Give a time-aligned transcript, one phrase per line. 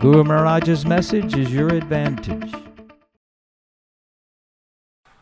[0.00, 2.50] Guru Maharaj's message is your advantage.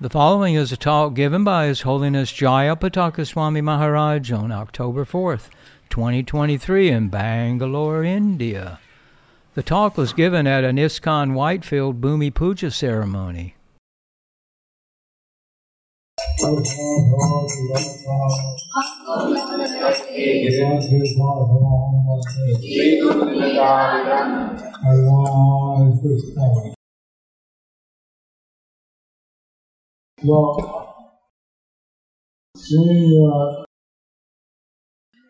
[0.01, 5.49] The following is a talk given by His Holiness Jayapataka Swami Maharaj on October 4th,
[5.91, 8.79] 2023, in Bangalore, India.
[9.55, 13.57] The talk was given at an ISKCON Whitefield Bhumi Puja ceremony.
[20.21, 20.83] Well,
[32.57, 33.67] seeing your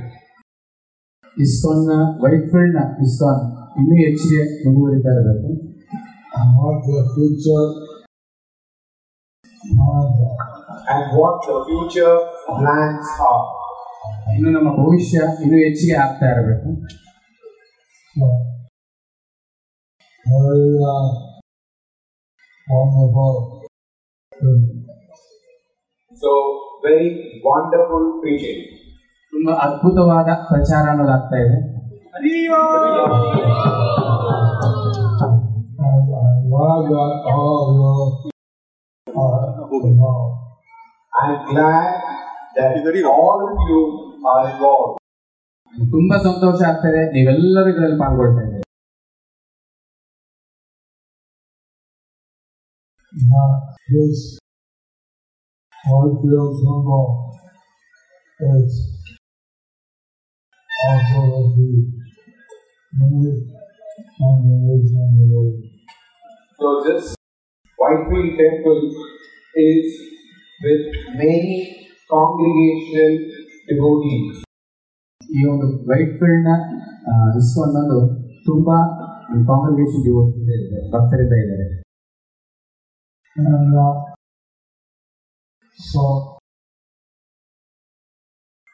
[1.44, 3.42] ಇಸ್ಕಾನ್ನ white na ನ ISKCON
[3.80, 5.52] ಇನ್ನೂ ಹೆಚ್ಚಿಗೆ ಮುಂದುವರಿತಾ ಇರಬೇಕು
[6.62, 7.64] What the future
[10.92, 12.16] and what the future
[12.56, 13.42] plans are.
[14.38, 16.68] ಇನ್ನು ನಮ್ಮ ಭವಿಷ್ಯ ಇನ್ನೂ ಹೆಚ್ಚಿಗೆ ಆಗ್ತಾ ಇರಬೇಕು
[18.14, 18.28] Rồi.
[20.30, 20.94] Rồi là
[22.78, 23.38] on the ball.
[26.22, 26.32] So
[26.82, 27.06] very
[27.44, 28.60] wonderful preaching.
[29.32, 31.58] ತುಂಬಾ ಅದ್ಭುತವಾದ ಪ್ರಚಾರ ಅನ್ನೋದಾಗ್ತಾ ಇದೆ
[35.82, 36.06] I'm
[41.50, 41.68] glad
[42.54, 43.80] that all of you
[44.30, 44.99] are involved.
[45.92, 48.66] ತುಂಬಾ ಸಂತೋಷ ಆಗ್ತಿದೆ ನೀವು ಎಲ್ಲರೂ ಇಲ್ಲಿ ಬರ್ತಿದ್ದೀರಾ
[53.20, 54.08] ಮ್ಹ್
[55.96, 57.14] ಓದ್ಲೋ ಹೋಗೋಟ್
[60.90, 61.68] ಆಸೋದಿ
[62.98, 64.36] ನಮಸ್ಕಾರ
[66.60, 67.14] so just
[68.10, 68.82] Whitefield temple
[69.70, 69.94] is
[70.66, 70.86] with
[71.22, 71.56] many
[72.14, 73.18] congregation
[73.70, 74.40] devotees
[75.36, 76.52] ಈ ಒಂದು ವೈಟ್ ಫೀಲ್ಡ್ನ
[77.36, 77.98] ರಿಸ್ಕ್ ಅನ್ನೋದು
[78.48, 78.68] ತುಂಬ
[79.50, 80.04] ಕಾಂಗ್ರಿಗೇಷನ್
[80.42, 80.58] ಇದೆ
[80.94, 81.66] ಭಕ್ತರಿಂದ ಇದ್ದಾರೆ
[85.92, 86.04] so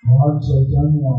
[0.09, 1.15] So Lord Chaitanya,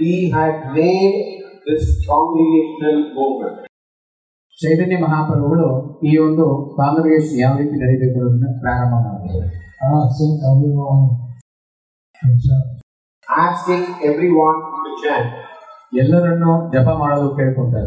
[0.00, 1.16] he had made
[1.68, 3.58] this congregational movement.
[4.62, 5.66] ಚೈತನ್ಯ ಮಹಾಪ್ರಭುಗಳು
[6.08, 6.46] ಈ ಒಂದು
[6.78, 9.48] ಕಾಂಗ್ರೆಸ್ ಯಾವ ರೀತಿ ನಡೀಬೇಕು ಅನ್ನೋದನ್ನ ಪ್ರಾರಂಭ ಮಾಡಿದ್ದಾರೆ
[9.84, 10.00] ah,
[13.44, 14.56] asking everyone
[14.86, 15.28] to chant.
[16.02, 17.86] ಎಲ್ಲರನ್ನು ಜಪ ಮಾಡಲು ಕೇಳ್ಕೊಂತಾರೆ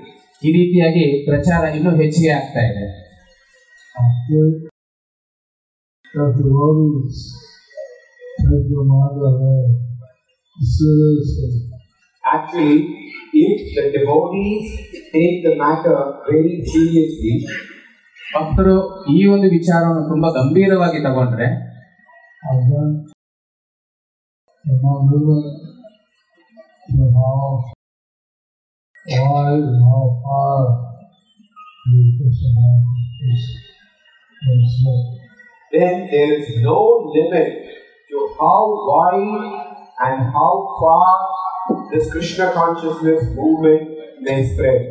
[0.43, 2.85] ಈ ರೀತಿಯಾಗಿ ಪ್ರಚಾರ ಇನ್ನೂ ಹೆಚ್ಚಿಗೆ ಆಗ್ತಾ ಇದೆ
[12.35, 12.75] Actually,
[13.43, 14.65] if the devotees
[15.13, 15.53] take the
[19.15, 21.47] ಈ ಒಂದು ವಿಚಾರವನ್ನು ತುಂಬಾ ಗಂಭೀರವಾಗಿ ತಗೊಂಡ್ರೆ
[29.09, 30.43] ขอให้หลวงพ่อ
[31.87, 33.31] มีผู้ชนะผู้
[34.45, 34.99] มีโชค
[35.73, 36.77] Then there is no
[37.15, 37.49] limit
[38.09, 38.57] to how
[38.87, 39.53] wide
[40.05, 41.09] and how far
[41.91, 43.83] this Krishna consciousness movement
[44.25, 44.81] may spread.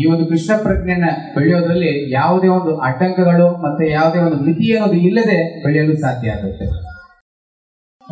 [0.00, 1.04] ಈ ಒಂದು ಕೃಷ್ಣ ಪ್ರಜ್ಞೆನ
[1.36, 6.68] ಬೆಳೆಯೋದ್ರಲ್ಲಿ ಯಾವುದೇ ಒಂದು ಆಟಂಕಗಳು ಮತ್ತೆ ಯಾವುದೇ ಒಂದು ಮಿತಿ ಅನ್ನೋದು ಇಲ್ಲದೆ ಬೆಳೆಯಲು ಸಾಧ್ಯ ಆಗುತ್ತೆ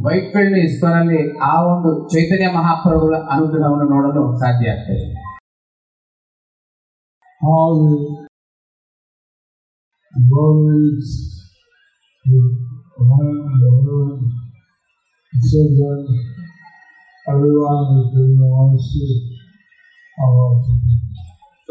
[0.05, 1.19] ವೈಟ್ಫೀಲ್ಡ್ ಇಸ್ಕೋನಲ್ಲಿ
[1.49, 5.07] ಆ ಒಂದು ಚೈತನ್ಯ ಮಹಾಪ್ರಭುಗಳ ಅನುಗ್ರಹವನ್ನು ನೋಡಲು ಸಾಧ್ಯ ಆಗ್ತದೆ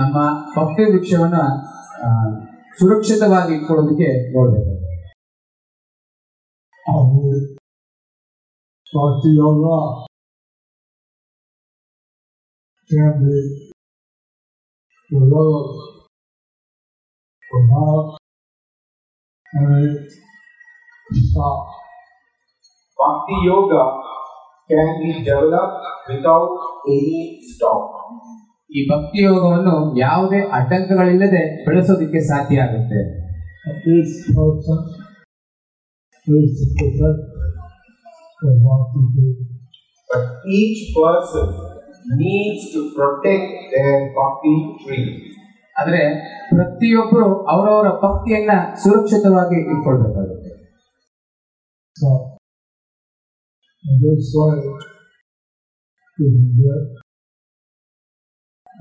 [0.00, 0.18] ನಮ್ಮ
[0.52, 1.38] ಭಕ್ತಿ ವೃಕ್ಷವನ್ನ
[2.76, 4.72] ಸುರಕ್ಷಿತವಾಗಿ ಇಟ್ಕೊಳ್ಳೋದಕ್ಕೆ ನೋಡಬೇಕು
[6.94, 7.22] ಅದು
[8.98, 9.66] ಭಕ್ತಿ ಯೋಗ
[12.94, 13.36] can be
[15.12, 15.82] developed
[17.52, 20.08] will not ever
[21.22, 21.64] stop.
[22.98, 23.82] Bhakti Yoga
[24.68, 26.52] can be developed without
[26.98, 27.16] any
[27.54, 27.82] stop.
[28.80, 33.00] ಈ ಭಕ್ತಿ ಯೋಗವನ್ನು ಯಾವುದೇ ಅಡ್ಡಂಕಗಳಿಲ್ಲದೆ ಬೆಳೆಸೋದಕ್ಕೆ ಸಾಧ್ಯ ಆಗುತ್ತೆ
[40.14, 40.22] But
[40.60, 41.46] each person
[42.22, 45.06] needs to protect their bhakti tree.
[45.80, 46.00] ಆದ್ರೆ
[46.54, 48.52] ಪ್ರತಿಯೊಬ್ಬರು ಅವರವರ ಭಕ್ತಿಯನ್ನ
[48.82, 50.50] ಸುರಕ್ಷಿತವಾಗಿ ಇಟ್ಕೊಳ್ಬೇಕಾಗುತ್ತೆ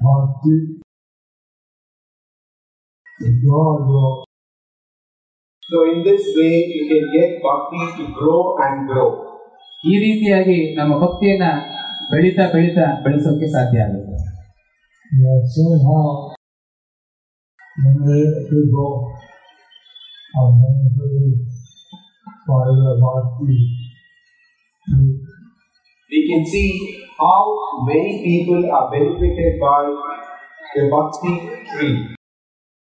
[0.05, 0.53] ಭಕ್ತಿ
[9.91, 11.47] ಈ ರೀತಿಯಾಗಿ ನಮ್ಮ ಭಕ್ತಿಯನ್ನ
[12.11, 14.17] ಬೆಳೀತಾ ಬೆಳೀತಾ ಬೆಳೆಸೋಕೆ ಸಾಧ್ಯ ಆಗುತ್ತೆ.
[17.79, 18.15] ഞങ്ങൾ
[26.31, 26.67] can see
[27.21, 27.41] how
[27.87, 29.79] many people are benefited by
[30.73, 31.33] the Bhakti
[31.71, 31.95] tree.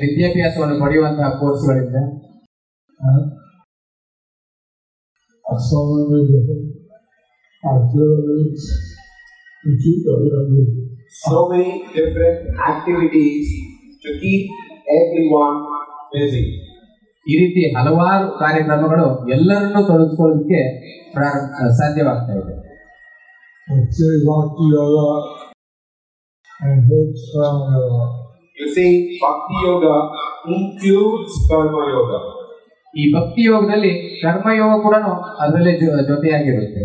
[0.01, 1.95] ವಿದ್ಯಾಭ್ಯಾಸ ಪಡೆಯುವಂತಹ ಕೋರ್ಸ್ಗಳಿಂದ
[5.67, 6.43] so many
[11.95, 13.53] different activities
[14.03, 14.51] to keep
[14.97, 15.59] everyone
[16.13, 16.43] busy
[17.31, 20.61] ಈ ರೀತಿ ಹಲವಾರು ಕಾರ್ಯಕ್ರಮಗಳು ಎಲ್ಲರನ್ನೂ ತೊಡಗಿಸ್ಕೊಳ್ಳೋದಕ್ಕೆ
[21.81, 22.53] ಸಾಧ್ಯವಾಗ್ತಾ ಇದೆ
[28.57, 28.89] You see,
[29.21, 29.95] Bhakti Yoga
[30.55, 31.31] includes
[33.01, 33.89] ಈ ಭಕ್ತಿ ಯೋಗದಲ್ಲಿ
[34.21, 34.95] ಕರ್ಮ ಯೋಗ ಕೂಡ
[35.45, 35.73] ಅದರಲ್ಲಿ
[36.11, 36.83] ಜೊತೆಯಾಗಿರುತ್ತೆ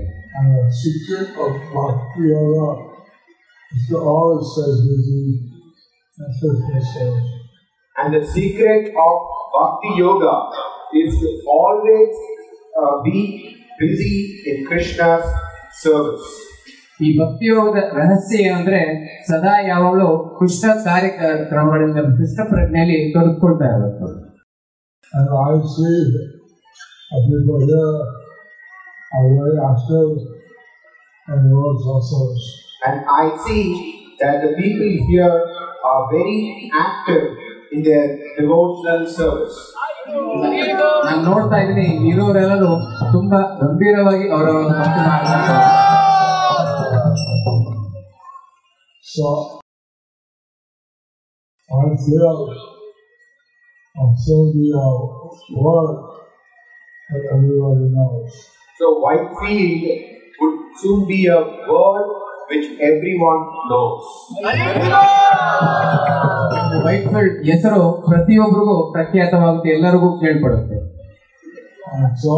[1.74, 2.64] ಭಕ್ತಿ ಯೋಗ
[8.02, 9.16] And the secret of
[9.54, 10.34] bhakti yoga
[11.00, 12.16] is to always
[12.80, 13.22] uh, be
[13.82, 14.16] busy
[14.50, 15.26] in Krishna's
[15.82, 16.30] service.
[17.06, 18.80] ಈ ಭಕ್ತಿಯೋಗದ ರಹಸ್ಯ ಅಂದ್ರೆ
[19.28, 24.08] ಸದಾ ಯಾವಾಗಲೂ ಕೃಷ್ಣ ಕಾರ್ಯಕ್ರಮಗಳಿಂದ ಕೃಷ್ಣ ಪ್ರಜ್ಞೆಯಲ್ಲಿ ತೊಡಗಿಕೊಳ್ತಾ ಇರಬೇಕು
[32.88, 33.64] And I see everybody here, are very active And I see
[34.22, 35.34] that the people here
[35.90, 36.40] are very
[36.86, 37.24] active
[37.74, 38.02] in their
[38.38, 39.58] devotional service.
[41.06, 42.70] ನಾನು ನೋಡ್ತಾ ಇದ್ದೀನಿ ಇರೋರೆಲ್ಲರೂ
[43.14, 44.76] ತುಂಬಾ ಗಂಭೀರವಾಗಿ ಅವರ ಒಂದು
[49.14, 49.26] so
[51.80, 52.22] until
[54.04, 54.90] until the uh,
[55.64, 55.96] word
[57.12, 58.34] that everybody knows.
[58.78, 59.84] So Whitefield
[60.40, 61.40] would soon be a
[61.72, 62.10] word
[62.52, 63.40] which everyone
[63.70, 64.02] knows.
[67.12, 70.76] Whitefield ಹೆಸರು ಪ್ರತಿಯೊಬ್ಬರಿಗೂ ಪ್ರಖ್ಯಾತವಾಗುತ್ತೆ ಎಲ್ಲರಿಗೂ ಕೇಳ್ಪಡುತ್ತೆ
[72.22, 72.34] so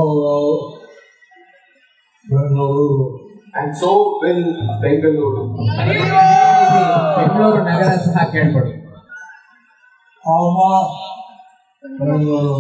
[2.33, 2.87] Bengaluru
[3.61, 3.91] and so
[4.23, 4.43] will
[4.85, 5.43] Bengaluru
[7.19, 8.83] Bengaluru ನಗರ ಸಹ ಕೇಳ್ಪಡುತ್ತೆ
[10.35, 10.67] ಅಮ್ಮ
[12.01, 12.51] ಬೆಂಗಳೂರು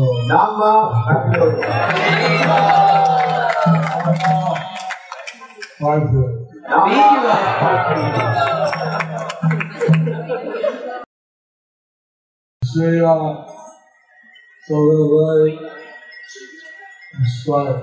[6.76, 6.96] ಅಮಿ
[12.98, 13.12] ಯೋ
[14.66, 15.54] ಸೋ ರವಿ
[17.40, 17.80] ಸ್ವಾಗತ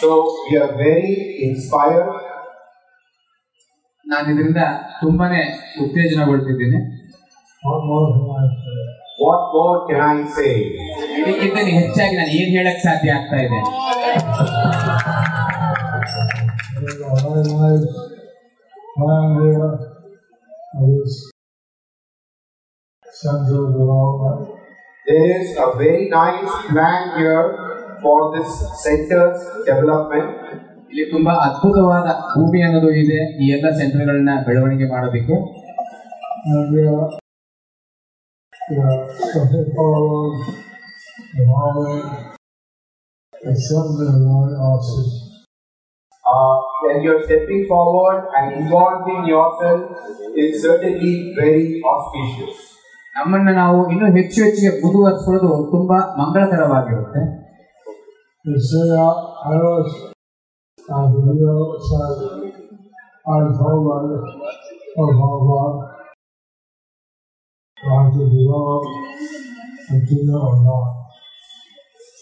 [0.00, 0.10] so
[0.48, 1.12] we are very
[1.46, 2.08] inspired
[4.10, 4.62] ನಾನು ಇದರಿಂದ
[5.02, 5.40] ತುಂಬಾನೇ
[5.84, 6.80] ಉತ್ಕೇಜನಗೊಂಡಿದ್ದೀನಿ
[7.70, 8.68] ಔರ್ most
[9.22, 10.52] what more can i say
[11.30, 13.62] ಇಕ್ಕೆ ತನ ಇಚ್ಚಾಗಿ ನಾನು ಏನು ಹೇಳೋಕೆ ಸಾಧ್ಯ ಆಗ್ತಾ ಇದೆ
[18.98, 19.62] ನಮಸ್ಕಾರ
[20.82, 21.16] ಅವಸ್
[23.20, 23.96] ಸಂಧುಗೋ
[25.08, 27.18] ದೇಶ ಅವೇ ನೈಸ್ ಕ್ವಾಂಟ್
[28.02, 28.52] ಫಾರ್ this
[28.84, 29.28] ಸೆಂಟರ್
[29.66, 30.32] ಡೆವಲಪ್ಮೆಂಟ್
[30.92, 35.32] ಇಲ್ಲಿ ತುಂಬಾ ಅದ್ಭುತವಾದ ಭೂಮಿ ಅನ್ನೋದು ಇದೆ ಈ ಎಲ್ಲಾ ಸೆಂಟರ್ ಗಳನ್ನು ಬೆಳವಣಿಗೆ ಮಾಡಬೇಕು
[36.54, 36.96] ಅವರು
[39.18, 39.90] ಸಹಕರಿಸೋಣ
[41.52, 41.84] ನಾನು
[43.44, 45.25] ಪ್ರಸನ್ನನಾಗಿ ಆಶಿಸುತ
[46.32, 50.08] uh, when you're stepping forward and involving yourself
[50.44, 51.64] is certainly very
[51.94, 52.56] auspicious.
[53.18, 57.22] ನಮ್ಮನ್ನು ನಾವು ಇನ್ನೂ ಹೆಚ್ಚು ಹೆಚ್ಚಿಗೆ ಮುಂದುವರಿಸುವುದು ತುಂಬಾ ಮಂಗಳಕರವಾಗಿರುತ್ತೆ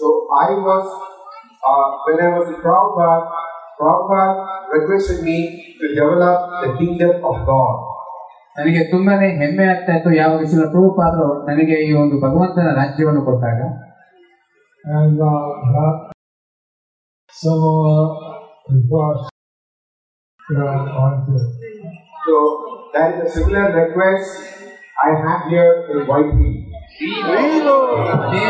[0.02, 0.10] So
[0.44, 0.86] I was,
[1.68, 3.18] uh, when I was a Prabhupada,
[3.78, 5.26] ಪ್ರಾಪರ್ವೆಸ್ಟ್
[8.64, 13.60] ನನಗೆ ತುಂಬಾನೇ ಹೆಮ್ಮೆ ಆಗ್ತಾ ಇತ್ತು ಯಾವ ವಿಷಯ ಪ್ರೂಫ್ ಆದರೂ ನನಗೆ ಈ ಒಂದು ಭಗವಂತನ ರಾಜ್ಯವನ್ನು ಕೊಟ್ಟಾಗ
[14.96, 15.92] uh,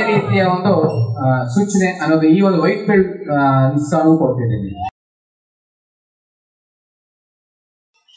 [0.08, 0.72] ರೀತಿಯ ಒಂದು
[1.54, 3.12] ಸೂಚನೆ ಅನ್ನೋದು ಈ ಒಂದು Whitefield
[4.22, 4.70] ಕೊಡ್ತಿದ್ದೀನಿ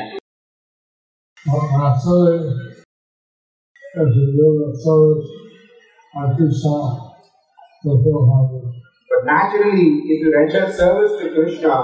[9.14, 11.74] But naturally, if you render service to Krishna,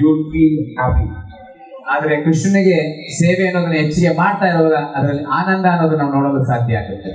[0.00, 1.08] you'll feel happy.
[1.94, 2.78] ಆದ್ರೆ ಕೃಷ್ಣನಿಗೆ
[3.20, 7.12] ಸೇವೆ ಅನ್ನೋದನ್ನ ಹೆಚ್ಚಿಗೆ ಮಾಡ್ತಾ ಇರುವಾಗ ಅದರಲ್ಲಿ ಆನಂದ ಅನ್ನೋದು ನಾವು ನೋಡಲು ಸಾಧ್ಯ ಆಗುತ್ತೆ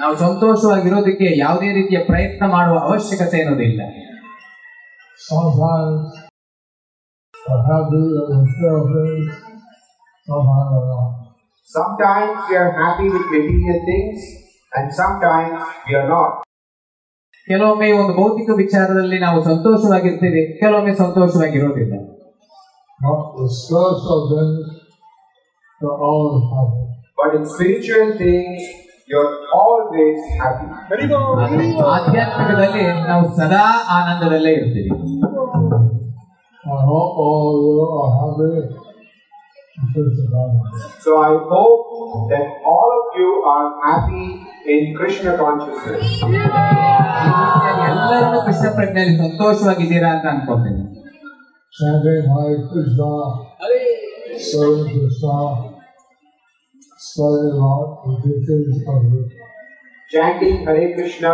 [0.00, 3.82] ನಾವು ಸಂತೋಷವಾಗಿರೋದಕ್ಕೆ ಯಾವುದೇ ರೀತಿಯ ಪ್ರಯತ್ನ ಮಾಡುವ ಅವಶ್ಯಕತೆ ಅನ್ನೋದಿಲ್ಲ
[11.76, 14.20] Sometimes we are happy with material things.
[14.74, 15.56] And sometimes
[15.88, 16.30] we are not.
[17.50, 21.94] ಕೆಲವೊಮ್ಮೆ ಒಂದು ಭೌತಿಕ ವಿಚಾರದಲ್ಲಿ ನಾವು ಸಂತೋಷವಾಗಿರ್ತೇವೆ ಕೆಲವೊಮ್ಮೆ ಸಂತೋಷವಾಗಿರೋದಿಲ್ಲ
[27.20, 28.62] But in spiritual things,
[29.10, 30.08] you're always
[30.40, 30.68] happy.
[31.96, 33.64] ಆಧ್ಯಾತ್ಮಿಕದಲ್ಲಿ ನಾವು ಸದಾ
[33.98, 34.90] ಆನಂದದಲ್ಲೇ ಇರ್ತೀವಿ
[36.74, 38.64] I hope all you are happy.
[41.00, 44.28] So I hope that all of you are happy
[44.72, 46.04] in Krishna consciousness.
[47.88, 50.82] ಎಲ್ಲರೂ ಕೃಷ್ಣ ಪ್ರಜ್ಞೆಯಲ್ಲಿ ಸಂತೋಷವಾಗಿದ್ದೀರಾ ಅಂತ ಅನ್ಕೊಳ್ತೀನಿ
[51.76, 52.58] Chanting Hare
[54.38, 55.60] Krishna, Hare Krishna,
[57.14, 59.24] serving Lord, the
[60.14, 61.32] Chanting Hare Krishna,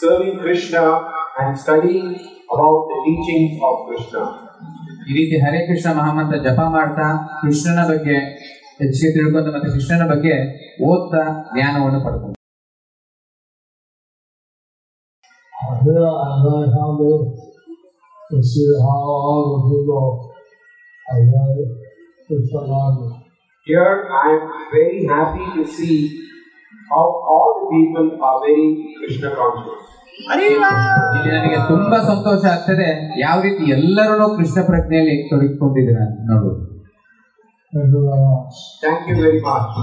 [0.00, 0.84] serving Krishna,
[1.42, 2.08] and studying
[2.56, 4.24] about the teachings of Krishna.
[5.08, 7.04] ಈ ರೀತಿ ಹರೇ ಕೃಷ್ಣ ಮಹಾಮಂತ್ರ ಜಪ ಮಾಡ್ತಾ
[7.42, 8.16] ಕೃಷ್ಣನ ಬಗ್ಗೆ
[8.80, 10.34] ಹೆಚ್ಚಿಗೆ ತಿಳ್ಕೊಂತ ಮತ್ತೆ ಕೃಷ್ಣನ ಬಗ್ಗೆ
[10.90, 12.36] ಓದ್ತಾ ಜ್ಞಾನವನ್ನು ಪಡ್ಕೊಂಡು
[23.70, 24.44] Here I am
[24.74, 25.96] very happy to see
[26.90, 28.64] how all the people are very
[28.98, 29.82] Krishna conscious.
[30.24, 30.48] ಇಲ್ಲಿ
[31.34, 32.86] ನನಗೆ ತುಂಬಾ ಸಂತೋಷ ಆಗ್ತದೆ
[33.24, 36.66] ಯಾವ ರೀತಿ ಎಲ್ಲರೂ ಕೃಷ್ಣ ಪ್ರಜ್ಞೆಯಲ್ಲಿ ತೊಡಗಿಕೊಂಡಿದ್ದೀರ ನೋಡ್ಬೋದು
[38.82, 39.78] ಥ್ಯಾಂಕ್ ಯು ವೆರಿ ಮಚ್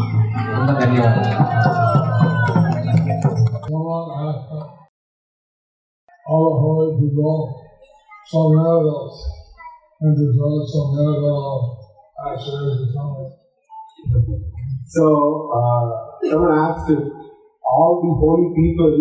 [3.67, 4.41] ತುಂಬ
[6.60, 7.36] holy people,
[8.30, 9.17] some miracles,
[10.04, 11.43] and deserve some miracle
[12.30, 14.32] actually to come with.
[14.95, 15.04] So,
[15.60, 15.84] uh,
[16.30, 17.04] someone asked if
[17.74, 18.93] all the holy people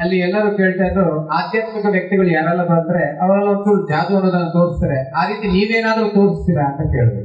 [0.00, 1.06] ಅಲ್ಲಿ ಎಲ್ಲರೂ ಕೇಳ್ತಾ ಇದ್ರು
[1.38, 7.20] ಆಧ್ಯಾತ್ಮಿಕ ವ್ಯಕ್ತಿಗಳು ಯಾರೆಲ್ಲ ಬಂದ್ರೆ ಅವರೆಲ್ಲ ಒಂದು ಜಾದು ಅನ್ನೋದನ್ನು ತೋರಿಸ್ತಾರೆ ಆ ರೀತಿ ನೀವೇನಾದ್ರೂ ತೋರಿಸ್ತೀರಾ ಅಂತ ಕೇಳಿ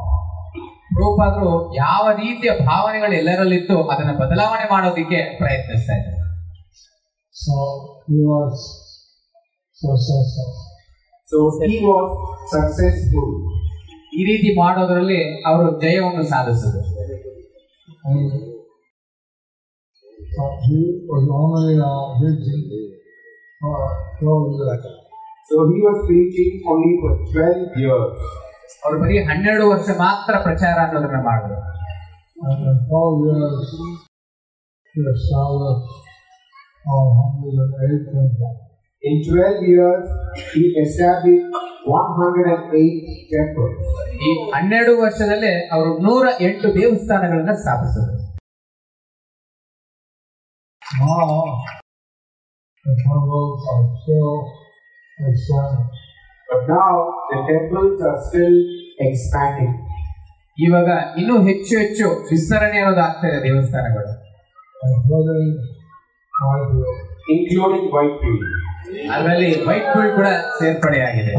[1.01, 1.51] ರೂಪಾದ್ರು
[1.83, 6.19] ಯಾವ ರೀತಿಯ ಭಾವನೆಗಳು ಎಲ್ಲರಲ್ಲಿತ್ತು ಅದನ್ನು ಬದಲಾವಣೆ ಮಾಡೋದಕ್ಕೆ ಪ್ರಯತ್ನಿಸ್ತಾ ಇದ್ದಾರೆ
[7.45, 7.55] So
[8.09, 8.53] he was
[9.83, 10.51] successful.
[11.31, 12.09] So he was
[12.55, 13.29] successful.
[14.19, 15.21] ಈ ರೀತಿ ಮಾಡೋದ್ರಲ್ಲಿ
[15.51, 16.81] ಅವರು ಜಯವನ್ನು ಸಾಧಿಸಿದರು
[25.49, 28.13] So he was preaching only for 12 years.
[28.83, 31.61] ಅವರು ಬರೀ ಹನ್ನೆರಡು ವರ್ಷ ಮಾತ್ರ ಪ್ರಚಾರ ಅನ್ನೋದನ್ನ ಮಾಡಿದ್ರು
[39.09, 40.05] In 12 years,
[40.53, 41.55] he established
[42.77, 48.19] ಈ ಹನ್ನೆರಡು ವರ್ಷದಲ್ಲೇ ಅವರು ನೂರ ಎಂಟು ದೇವಸ್ಥಾನಗಳನ್ನ ಸ್ಥಾಪಿಸಿದರು
[60.65, 64.11] ಇವಾಗ ಇನ್ನೂ ಹೆಚ್ಚು ಹೆಚ್ಚು ವಿಸ್ತರಣೆ ಅನ್ನೋದು ಆಗ್ತಾ ಇದೆ ದೇವಸ್ಥಾನಗಳು
[67.35, 68.19] ಇನ್ಕ್ಲೂಡಿಂಗ್ ವೈಟ್
[69.15, 70.27] ಅದರಲ್ಲಿ ವೈಟ್ಫುಲ್ ಕೂಡ
[70.59, 71.33] ಸೇರ್ಪಡೆಯಾಗಿದೆ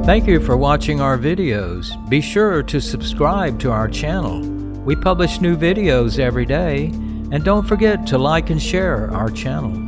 [0.04, 2.08] Thank you for watching our videos.
[2.10, 4.40] Be sure to subscribe to our channel.
[4.84, 6.86] We publish new videos every day,
[7.32, 9.87] and don't forget to like and share our channel.